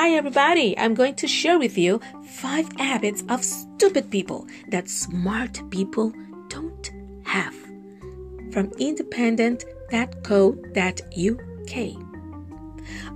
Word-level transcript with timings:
Hi, 0.00 0.12
everybody. 0.12 0.72
I'm 0.78 0.94
going 0.94 1.14
to 1.16 1.28
share 1.28 1.58
with 1.58 1.76
you 1.76 2.00
five 2.24 2.66
habits 2.78 3.22
of 3.28 3.44
stupid 3.44 4.10
people 4.10 4.46
that 4.68 4.88
smart 4.88 5.60
people 5.68 6.14
don't 6.48 6.90
have. 7.26 7.54
From 8.50 8.72
independent.co.uk. 8.78 11.76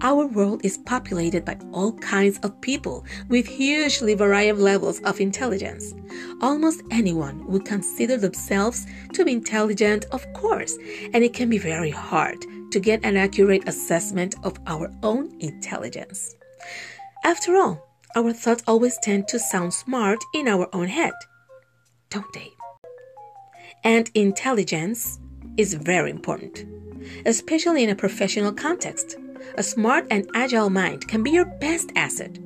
Our 0.02 0.27
world 0.27 0.61
is 0.62 0.77
populated 0.77 1.47
by 1.47 1.56
all 1.73 1.92
kinds 1.92 2.39
of 2.41 2.61
people 2.61 3.06
with 3.30 3.47
hugely 3.47 4.12
varied 4.12 4.56
levels 4.56 5.01
of 5.05 5.20
intelligence. 5.20 5.95
Almost 6.42 6.83
anyone 6.91 7.47
would 7.47 7.64
consider 7.64 8.19
themselves 8.19 8.87
to 9.14 9.25
be 9.25 9.33
intelligent, 9.33 10.05
of 10.12 10.30
course, 10.34 10.77
and 11.14 11.25
it 11.25 11.33
can 11.33 11.48
be 11.48 11.56
very 11.56 11.89
hard 11.89 12.45
to 12.73 12.78
get 12.78 13.03
an 13.06 13.16
accurate 13.16 13.66
assessment 13.66 14.34
of 14.42 14.59
our 14.66 14.92
own 15.03 15.34
intelligence. 15.41 16.37
After 17.24 17.56
all, 17.56 17.86
our 18.16 18.32
thoughts 18.32 18.62
always 18.66 18.98
tend 18.98 19.28
to 19.28 19.38
sound 19.38 19.74
smart 19.74 20.18
in 20.34 20.46
our 20.46 20.68
own 20.72 20.88
head, 20.88 21.14
don't 22.10 22.32
they? 22.32 22.50
And 23.83 24.11
intelligence 24.14 25.19
is 25.56 25.74
very 25.74 26.11
important, 26.11 26.64
especially 27.27 27.84
in 27.84 27.91
a 27.91 27.94
professional 27.94 28.52
context. 28.52 29.16
A 29.56 29.62
smart 29.62 30.06
and 30.11 30.28
agile 30.34 30.70
mind 30.70 31.06
can 31.08 31.22
be 31.22 31.30
your 31.30 31.44
best 31.44 31.91
asset, 31.97 32.39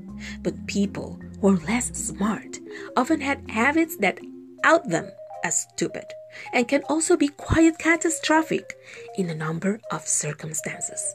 but 0.42 0.66
people 0.66 1.20
who 1.40 1.48
are 1.48 1.66
less 1.66 1.96
smart 1.96 2.58
often 2.96 3.20
have 3.20 3.48
habits 3.48 3.96
that 3.98 4.18
out 4.64 4.88
them 4.88 5.10
as 5.44 5.60
stupid 5.72 6.04
and 6.52 6.66
can 6.66 6.82
also 6.88 7.16
be 7.16 7.28
quite 7.28 7.78
catastrophic 7.78 8.76
in 9.16 9.30
a 9.30 9.34
number 9.34 9.80
of 9.90 10.06
circumstances. 10.06 11.14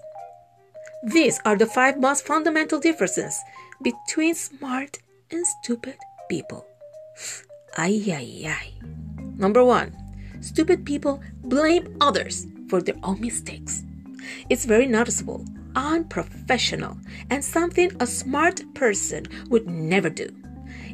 These 1.06 1.42
are 1.44 1.58
the 1.58 1.66
five 1.66 2.00
most 2.00 2.26
fundamental 2.26 2.80
differences 2.80 3.38
between 3.82 4.36
smart 4.36 5.00
and 5.32 5.46
stupid 5.46 5.98
people. 6.30 6.66
Ay, 7.78 8.02
ay, 8.08 8.48
ay. 8.48 8.74
Number 9.36 9.66
one, 9.66 9.94
stupid 10.40 10.86
people 10.86 11.22
blame 11.44 11.98
others 12.00 12.48
for 12.70 12.82
their 12.82 12.96
own 13.04 13.20
mistakes. 13.20 13.84
It's 14.50 14.64
very 14.64 14.88
noticeable, 14.88 15.44
unprofessional, 15.76 16.98
and 17.30 17.44
something 17.44 17.92
a 18.00 18.08
smart 18.08 18.62
person 18.74 19.26
would 19.50 19.68
never 19.68 20.10
do. 20.10 20.30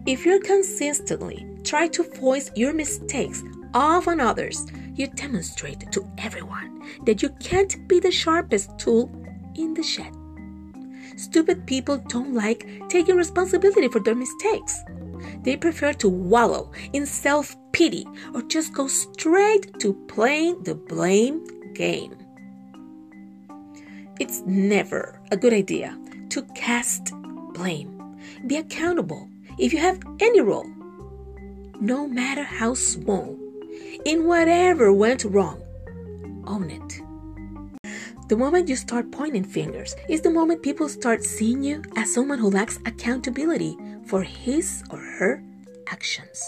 If 0.08 0.26
you 0.26 0.40
consistently 0.40 1.46
try 1.64 1.88
to 1.90 2.02
voice 2.02 2.50
your 2.56 2.74
mistakes 2.74 3.44
off 3.76 4.08
on 4.08 4.20
others, 4.20 4.66
you 4.96 5.06
demonstrate 5.06 5.92
to 5.92 6.04
everyone 6.18 6.82
that 7.06 7.22
you 7.22 7.30
can't 7.40 7.88
be 7.88 8.00
the 8.00 8.12
sharpest 8.12 8.76
tool 8.80 9.12
in 9.60 9.74
the 9.74 9.84
shed. 9.84 10.16
Stupid 11.18 11.68
people 11.68 11.98
don't 12.08 12.34
like 12.34 12.68
taking 12.88 13.16
responsibility 13.16 13.90
for 13.90 14.00
their 14.00 14.16
mistakes. 14.16 14.80
They 15.44 15.58
prefer 15.58 15.94
to 15.94 16.10
wallow 16.10 16.72
in 16.94 17.06
self 17.06 17.56
pity 17.74 18.08
or 18.34 18.42
just 18.44 18.74
go 18.74 18.88
straight 18.88 19.80
to 19.80 19.94
playing 20.08 20.64
the 20.64 20.76
blame 20.76 21.44
game. 21.74 22.16
It's 24.20 24.42
never 24.46 25.20
a 25.32 25.38
good 25.38 25.54
idea 25.54 25.98
to 26.30 26.42
cast 26.56 27.14
blame. 27.54 28.18
Be 28.48 28.58
accountable 28.58 29.30
if 29.58 29.74
you 29.74 29.80
have 29.80 30.00
any 30.20 30.42
role, 30.42 30.70
no 31.80 32.08
matter 32.08 32.44
how 32.44 32.74
small, 32.74 33.38
in 34.06 34.26
whatever 34.26 34.94
went 34.94 35.24
wrong. 35.26 35.62
Own 36.48 36.70
it. 36.70 36.89
The 38.30 38.38
moment 38.38 38.70
you 38.70 38.76
start 38.76 39.10
pointing 39.10 39.44
fingers 39.44 39.96
is 40.08 40.22
the 40.22 40.30
moment 40.30 40.62
people 40.62 40.88
start 40.88 41.24
seeing 41.24 41.64
you 41.64 41.82
as 41.96 42.14
someone 42.14 42.38
who 42.38 42.52
lacks 42.52 42.78
accountability 42.86 43.76
for 44.06 44.22
his 44.22 44.84
or 44.92 45.00
her 45.00 45.44
actions. 45.88 46.40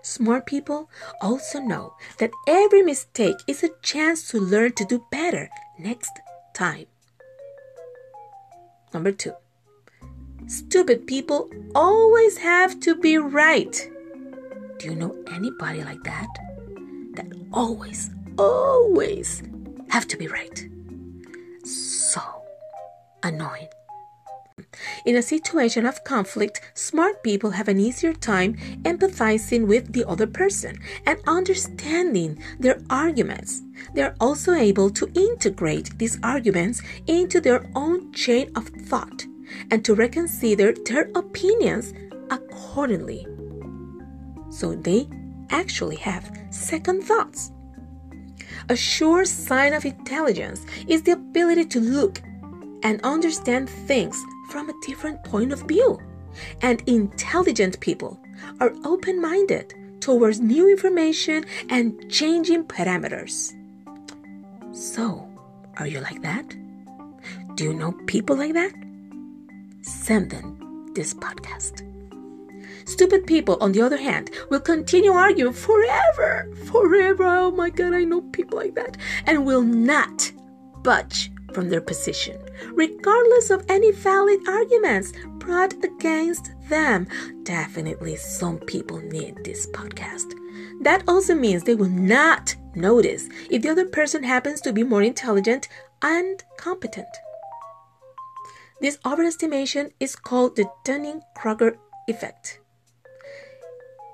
Smart 0.00 0.46
people 0.46 0.88
also 1.20 1.60
know 1.60 1.92
that 2.16 2.30
every 2.48 2.80
mistake 2.80 3.36
is 3.46 3.62
a 3.62 3.76
chance 3.82 4.26
to 4.28 4.40
learn 4.40 4.72
to 4.72 4.86
do 4.86 5.04
better 5.10 5.50
next 5.78 6.18
time. 6.54 6.86
Number 8.94 9.12
two, 9.12 9.34
stupid 10.46 11.06
people 11.06 11.50
always 11.74 12.38
have 12.38 12.80
to 12.80 12.94
be 12.94 13.18
right. 13.18 13.90
Do 14.78 14.86
you 14.88 14.94
know 14.94 15.14
anybody 15.30 15.84
like 15.84 16.02
that? 16.04 16.28
That 17.16 17.26
always, 17.52 18.08
always 18.38 19.42
have 19.94 20.08
to 20.08 20.16
be 20.16 20.26
right. 20.26 20.58
So 21.64 22.20
annoying. 23.22 23.68
In 25.06 25.14
a 25.14 25.22
situation 25.22 25.86
of 25.86 26.02
conflict, 26.02 26.60
smart 26.74 27.22
people 27.22 27.50
have 27.50 27.68
an 27.68 27.78
easier 27.78 28.12
time 28.12 28.56
empathizing 28.82 29.68
with 29.68 29.92
the 29.92 30.04
other 30.08 30.26
person 30.26 30.80
and 31.06 31.20
understanding 31.28 32.42
their 32.58 32.80
arguments. 32.90 33.62
They 33.94 34.02
are 34.02 34.16
also 34.18 34.52
able 34.54 34.90
to 34.90 35.10
integrate 35.14 35.96
these 35.96 36.18
arguments 36.24 36.82
into 37.06 37.40
their 37.40 37.64
own 37.76 38.12
chain 38.12 38.50
of 38.56 38.66
thought 38.90 39.24
and 39.70 39.84
to 39.84 39.94
reconsider 39.94 40.74
their 40.86 41.08
opinions 41.14 41.94
accordingly. 42.30 43.28
So 44.50 44.74
they 44.74 45.08
actually 45.50 45.96
have 46.10 46.36
second 46.50 47.04
thoughts. 47.04 47.52
A 48.70 48.76
sure 48.76 49.24
sign 49.24 49.74
of 49.74 49.84
intelligence 49.84 50.64
is 50.86 51.02
the 51.02 51.12
ability 51.12 51.66
to 51.66 51.80
look 51.80 52.22
and 52.82 53.00
understand 53.02 53.68
things 53.68 54.22
from 54.50 54.70
a 54.70 54.80
different 54.86 55.22
point 55.24 55.52
of 55.52 55.62
view. 55.68 55.98
And 56.62 56.82
intelligent 56.86 57.78
people 57.80 58.18
are 58.60 58.72
open 58.84 59.20
minded 59.20 59.74
towards 60.00 60.40
new 60.40 60.70
information 60.70 61.44
and 61.68 62.10
changing 62.10 62.64
parameters. 62.64 63.52
So, 64.72 65.28
are 65.76 65.86
you 65.86 66.00
like 66.00 66.22
that? 66.22 66.54
Do 67.56 67.64
you 67.64 67.74
know 67.74 67.92
people 68.06 68.36
like 68.36 68.54
that? 68.54 68.72
Send 69.82 70.30
them 70.30 70.92
this 70.94 71.14
podcast. 71.14 71.82
Stupid 72.84 73.26
people, 73.26 73.56
on 73.60 73.72
the 73.72 73.82
other 73.82 73.96
hand, 73.96 74.30
will 74.50 74.60
continue 74.60 75.12
arguing 75.12 75.52
forever, 75.52 76.50
forever. 76.66 77.24
Oh 77.24 77.50
my 77.50 77.70
God, 77.70 77.94
I 77.94 78.04
know 78.04 78.22
people 78.22 78.58
like 78.58 78.74
that, 78.74 78.96
and 79.26 79.46
will 79.46 79.62
not 79.62 80.30
budge 80.82 81.30
from 81.52 81.68
their 81.68 81.80
position, 81.80 82.38
regardless 82.72 83.50
of 83.50 83.64
any 83.68 83.92
valid 83.92 84.40
arguments 84.48 85.12
brought 85.38 85.72
against 85.84 86.52
them. 86.68 87.06
Definitely, 87.44 88.16
some 88.16 88.58
people 88.58 88.98
need 88.98 89.44
this 89.44 89.66
podcast. 89.68 90.32
That 90.82 91.04
also 91.08 91.34
means 91.34 91.62
they 91.62 91.74
will 91.74 91.88
not 91.88 92.54
notice 92.74 93.28
if 93.50 93.62
the 93.62 93.68
other 93.68 93.86
person 93.86 94.22
happens 94.24 94.60
to 94.62 94.72
be 94.72 94.82
more 94.82 95.02
intelligent 95.02 95.68
and 96.02 96.42
competent. 96.56 97.08
This 98.80 98.98
overestimation 98.98 99.92
is 100.00 100.16
called 100.16 100.56
the 100.56 100.66
Dunning 100.84 101.22
Kruger 101.36 101.78
effect. 102.08 102.60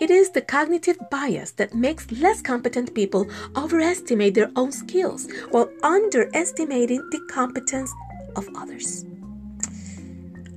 It 0.00 0.10
is 0.10 0.30
the 0.30 0.40
cognitive 0.40 0.98
bias 1.10 1.50
that 1.52 1.74
makes 1.74 2.10
less 2.10 2.40
competent 2.40 2.94
people 2.94 3.28
overestimate 3.54 4.32
their 4.32 4.50
own 4.56 4.72
skills 4.72 5.28
while 5.50 5.68
underestimating 5.82 7.06
the 7.10 7.20
competence 7.30 7.92
of 8.34 8.48
others. 8.56 9.04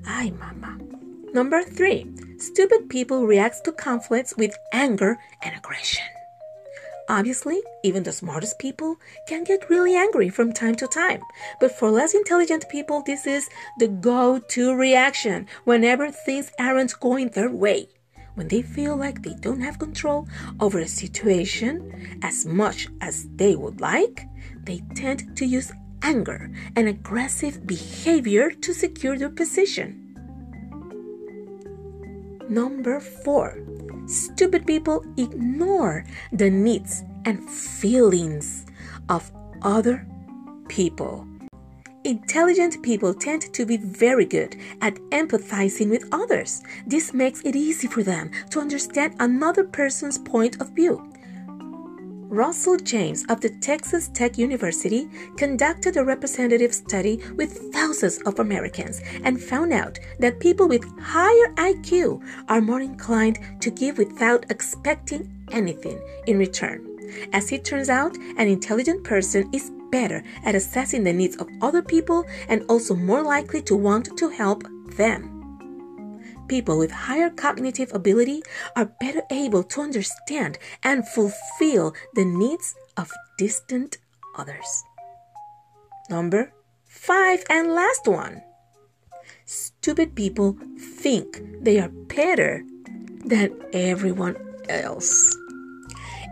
Ay, 0.07 0.31
mama. 0.39 0.79
Number 1.33 1.61
three, 1.61 2.09
stupid 2.37 2.89
people 2.89 3.27
react 3.27 3.65
to 3.65 3.73
conflicts 3.73 4.37
with 4.37 4.57
anger 4.71 5.17
and 5.41 5.53
aggression. 5.57 6.05
Obviously, 7.09 7.61
even 7.83 8.03
the 8.03 8.13
smartest 8.13 8.59
people 8.59 8.95
can 9.27 9.43
get 9.43 9.69
really 9.69 9.93
angry 9.93 10.29
from 10.29 10.53
time 10.53 10.75
to 10.75 10.87
time. 10.87 11.21
But 11.59 11.77
for 11.77 11.91
less 11.91 12.13
intelligent 12.13 12.69
people, 12.69 13.03
this 13.05 13.27
is 13.27 13.49
the 13.77 13.89
go 13.89 14.39
to 14.39 14.73
reaction 14.73 15.47
whenever 15.65 16.11
things 16.11 16.49
aren't 16.57 16.97
going 17.01 17.29
their 17.29 17.49
way 17.49 17.89
when 18.35 18.47
they 18.47 18.61
feel 18.61 18.95
like 18.95 19.21
they 19.21 19.35
don't 19.41 19.61
have 19.61 19.79
control 19.79 20.27
over 20.59 20.79
a 20.79 20.87
situation 20.87 22.19
as 22.21 22.45
much 22.45 22.87
as 23.01 23.27
they 23.35 23.55
would 23.55 23.81
like, 23.81 24.27
they 24.63 24.81
tend 24.95 25.35
to 25.37 25.45
use 25.45 25.71
anger 26.01 26.51
and 26.75 26.87
aggressive 26.87 27.65
behavior 27.65 28.51
to 28.51 28.73
secure 28.73 29.17
their 29.17 29.29
position. 29.29 29.99
Number 32.49 32.99
four, 32.99 33.57
stupid 34.05 34.67
people 34.67 35.03
ignore 35.17 36.05
the 36.31 36.49
needs 36.49 37.03
and 37.25 37.49
feelings 37.49 38.65
of 39.09 39.31
other 39.61 40.05
people. 40.67 41.25
Intelligent 42.05 42.83
people 42.83 43.13
tend 43.13 43.53
to 43.53 43.65
be 43.65 43.77
very 43.77 44.25
good 44.25 44.57
at 44.81 44.95
empathizing 45.11 45.89
with 45.89 46.05
others. 46.11 46.61
This 46.85 47.13
makes 47.13 47.41
it 47.45 47.55
easy 47.55 47.87
for 47.87 48.03
them 48.03 48.29
to 48.49 48.59
understand 48.59 49.15
another 49.19 49.63
person's 49.63 50.17
point 50.17 50.59
of 50.59 50.71
view. 50.71 51.01
Russell 52.27 52.75
James 52.75 53.23
of 53.29 53.39
the 53.39 53.51
Texas 53.61 54.09
Tech 54.09 54.37
University 54.37 55.07
conducted 55.37 55.95
a 55.95 56.03
representative 56.03 56.73
study 56.73 57.21
with 57.35 57.71
thousands 57.71 58.17
of 58.25 58.39
Americans 58.39 58.99
and 59.23 59.41
found 59.41 59.71
out 59.71 59.97
that 60.19 60.41
people 60.41 60.67
with 60.67 60.83
higher 60.99 61.53
IQ 61.53 62.21
are 62.49 62.59
more 62.59 62.81
inclined 62.81 63.39
to 63.61 63.69
give 63.69 63.97
without 63.97 64.45
expecting 64.49 65.31
anything 65.51 66.01
in 66.27 66.37
return. 66.37 66.89
As 67.31 67.51
it 67.51 67.63
turns 67.63 67.89
out, 67.89 68.17
an 68.37 68.47
intelligent 68.47 69.03
person 69.03 69.47
is 69.53 69.71
better 69.93 70.23
at 70.43 70.55
assessing 70.55 71.03
the 71.03 71.13
needs 71.13 71.37
of 71.37 71.47
other 71.61 71.83
people 71.83 72.25
and 72.49 72.65
also 72.67 72.95
more 72.95 73.21
likely 73.21 73.61
to 73.61 73.75
want 73.77 74.17
to 74.17 74.27
help 74.29 74.63
them. 74.97 75.29
People 76.47 76.79
with 76.79 76.91
higher 76.91 77.29
cognitive 77.29 77.93
ability 77.93 78.41
are 78.75 78.91
better 78.99 79.21
able 79.29 79.63
to 79.63 79.81
understand 79.81 80.57
and 80.81 81.07
fulfill 81.07 81.93
the 82.15 82.25
needs 82.25 82.73
of 82.97 83.11
distant 83.37 83.97
others. 84.35 84.83
Number 86.09 86.51
five 86.85 87.43
and 87.49 87.75
last 87.75 88.07
one. 88.07 88.41
Stupid 89.45 90.15
people 90.15 90.57
think 90.99 91.39
they 91.61 91.79
are 91.79 91.89
better 91.89 92.63
than 93.25 93.53
everyone 93.73 94.35
else. 94.67 95.32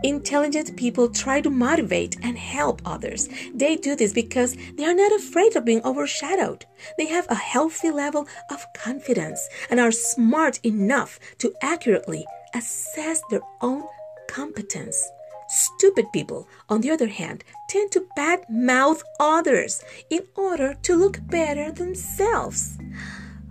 Intelligent 0.02 0.76
people 0.76 1.08
try 1.08 1.40
to 1.40 1.50
motivate 1.50 2.16
and 2.22 2.36
help 2.36 2.82
others. 2.84 3.28
They 3.54 3.76
do 3.76 3.94
this 3.94 4.12
because 4.12 4.56
they 4.76 4.84
are 4.84 4.94
not 4.94 5.12
afraid 5.12 5.54
of 5.54 5.64
being 5.64 5.84
overshadowed. 5.84 6.66
They 6.98 7.06
have 7.06 7.26
a 7.28 7.36
healthy 7.36 7.90
level 7.90 8.26
of 8.50 8.66
confidence 8.76 9.48
and 9.70 9.78
are 9.78 9.92
smart 9.92 10.58
enough 10.64 11.20
to 11.38 11.54
accurately 11.62 12.26
assess 12.54 13.22
their 13.30 13.42
own 13.60 13.84
competence. 14.28 15.02
Stupid 15.48 16.06
people, 16.12 16.48
on 16.68 16.80
the 16.80 16.90
other 16.90 17.08
hand, 17.08 17.44
tend 17.68 17.92
to 17.92 18.06
badmouth 18.16 19.02
others 19.20 19.84
in 20.10 20.26
order 20.34 20.74
to 20.82 20.96
look 20.96 21.20
better 21.28 21.70
themselves. 21.70 22.78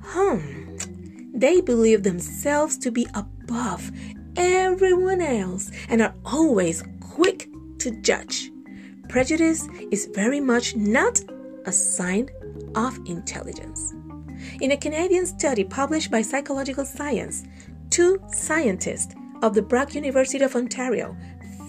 Hmm. 0.02 0.78
They 1.34 1.62
believe 1.62 2.04
themselves 2.04 2.78
to 2.80 2.92
be 2.92 3.08
above 3.14 3.92
everyone 4.36 5.22
else 5.22 5.72
and 5.90 6.02
are 6.02 6.14
always 6.26 6.84
quick 7.00 7.50
to 7.80 7.92
judge. 8.02 8.52
Prejudice 9.10 9.68
is 9.92 10.10
very 10.14 10.40
much 10.40 10.76
not 10.76 11.22
a 11.66 11.72
sign 11.72 12.30
of 12.76 12.98
intelligence. 13.06 13.94
In 14.62 14.72
a 14.72 14.78
Canadian 14.78 15.26
study 15.26 15.64
published 15.64 16.10
by 16.10 16.22
Psychological 16.22 16.86
Science, 16.86 17.44
two 17.90 18.22
scientists 18.32 19.14
of 19.42 19.54
the 19.54 19.62
Brock 19.62 19.96
University 19.96 20.44
of 20.44 20.56
Ontario 20.56 21.16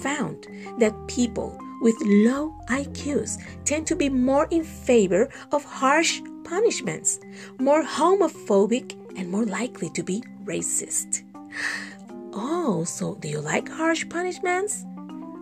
found 0.00 0.46
that 0.78 0.94
people 1.08 1.58
with 1.80 1.96
low 2.02 2.54
IQs 2.68 3.42
tend 3.64 3.86
to 3.88 3.96
be 3.96 4.08
more 4.08 4.46
in 4.50 4.62
favor 4.62 5.28
of 5.50 5.64
harsh 5.64 6.20
punishments, 6.44 7.18
more 7.58 7.82
homophobic, 7.82 8.96
and 9.16 9.28
more 9.30 9.44
likely 9.44 9.90
to 9.90 10.02
be 10.02 10.22
racist. 10.44 11.24
Oh, 12.34 12.84
so 12.84 13.16
do 13.16 13.28
you 13.28 13.40
like 13.40 13.68
harsh 13.68 14.08
punishments? 14.08 14.84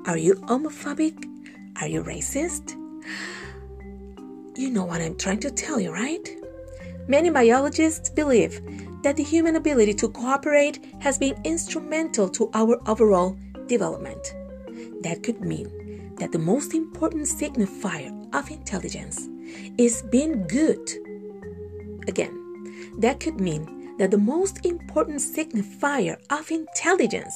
Are 0.06 0.16
you 0.16 0.34
homophobic? 0.34 1.24
Are 1.80 1.86
you 1.86 2.02
racist? 2.02 2.76
You 4.56 4.70
know 4.70 4.84
what 4.84 5.00
I'm 5.00 5.16
trying 5.16 5.38
to 5.40 5.50
tell 5.52 5.78
you, 5.78 5.92
right? 5.92 6.28
Many 7.06 7.30
biologists 7.30 8.10
believe 8.10 8.60
that 9.02 9.16
the 9.16 9.22
human 9.22 9.54
ability 9.54 9.94
to 9.94 10.08
cooperate 10.08 10.84
has 11.00 11.16
been 11.16 11.40
instrumental 11.44 12.28
to 12.30 12.50
our 12.54 12.76
overall 12.88 13.36
development. 13.66 14.34
That 15.02 15.22
could 15.22 15.40
mean 15.42 16.12
that 16.16 16.32
the 16.32 16.38
most 16.38 16.74
important 16.74 17.22
signifier 17.22 18.12
of 18.34 18.50
intelligence 18.50 19.28
is 19.78 20.02
being 20.10 20.46
good. 20.48 20.90
Again, 22.08 22.34
that 22.98 23.20
could 23.20 23.40
mean 23.40 23.79
that 24.00 24.10
the 24.10 24.16
most 24.16 24.64
important 24.64 25.18
signifier 25.18 26.16
of 26.30 26.50
intelligence 26.50 27.34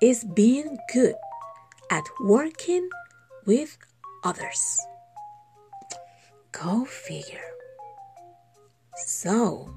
is 0.00 0.22
being 0.22 0.78
good 0.92 1.16
at 1.90 2.04
working 2.20 2.88
with 3.44 3.76
others. 4.22 4.78
Go 6.52 6.84
figure. 6.84 7.50
So, 8.94 9.74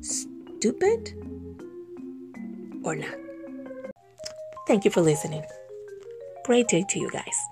stupid 0.00 1.12
or 2.84 2.94
not? 2.94 3.18
Thank 4.68 4.84
you 4.84 4.92
for 4.92 5.00
listening. 5.00 5.42
Great 6.44 6.68
day 6.68 6.84
to 6.88 7.00
you 7.00 7.10
guys. 7.10 7.51